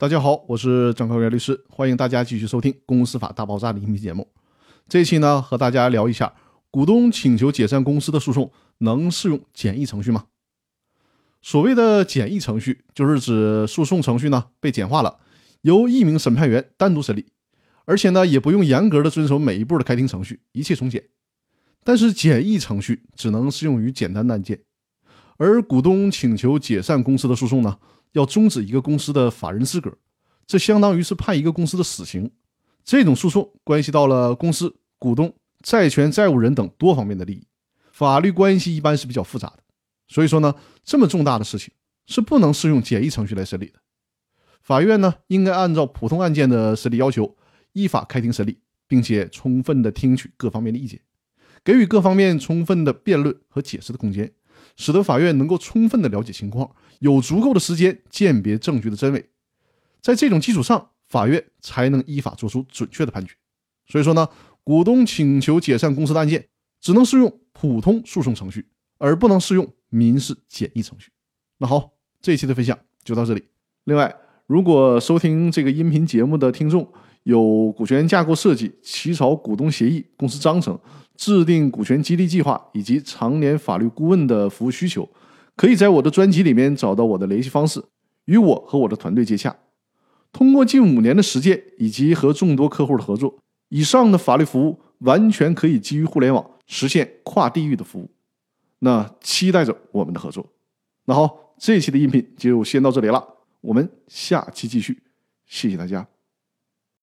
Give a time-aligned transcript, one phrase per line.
[0.00, 4.28] 大家好，我是张高元律师，欢迎大家继续收听《公司法大爆炸》的音频节目。
[4.88, 6.32] 这期呢，和大家聊一下
[6.70, 10.26] 股东请求解散公司的诉讼能适用简易程序吗？
[11.42, 15.18] 所谓的简易程序，就是指诉讼程序呢被简化了，
[15.62, 17.26] 由一名审判员单独审理，
[17.84, 21.02] 而且呢也不用严格的遵守每一步的开庭程序，一切从简。
[21.82, 24.60] 但是简易程序只能适用于简单的案件，
[25.38, 27.78] 而股东请求解散公司的诉讼呢？
[28.12, 29.96] 要终止一个公司的法人资格，
[30.46, 32.30] 这相当于是判一个公司的死刑。
[32.84, 37.46] 这种诉讼关系到了公司、股东、债权债务人等多方面的利益，
[37.92, 39.58] 法律关系一般是比较复杂的。
[40.06, 41.74] 所以说呢，这么重大的事情
[42.06, 43.78] 是不能适用简易程序来审理的。
[44.62, 47.36] 法院呢，应该按照普通案件的审理要求，
[47.74, 51.00] 依法开庭审理，并且充分的听取各方面的意见，
[51.62, 54.32] 给予各方面充分的辩论和解释的空间。
[54.76, 59.28] 使得法院能够充分的了解情况，有足够的时间鉴别证据的真伪，
[60.00, 63.34] 在这种基础上，法院才能依法作出准确的判决。
[63.86, 64.28] 所以说呢，
[64.62, 66.46] 股东请求解散公司的案件
[66.80, 68.66] 只能适用普通诉讼程序，
[68.98, 71.10] 而不能适用民事简易程序。
[71.58, 73.44] 那好，这一期的分享就到这里。
[73.84, 74.14] 另外，
[74.46, 76.92] 如果收听这个音频节目的听众
[77.28, 80.78] 有股权架构设计、起草股东协议、公司章程。
[81.14, 85.06] 制定股权激励计划以及常年法律顾问的服务需求，
[85.56, 87.82] 可以在我的专辑里面找到我的联系方式，
[88.26, 89.54] 与我和我的团队接洽。
[90.32, 93.36] 通过近五年的实践以及和众多客户的合作，
[93.68, 98.08] 以上的法律服务完全可以基于互联网实现跨地域的服务。
[98.78, 100.46] 那期待着我们的合作。
[101.06, 103.22] 那好，这期的音频就先到这里了，
[103.60, 105.02] 我们下期继续，
[105.46, 106.06] 谢谢大家。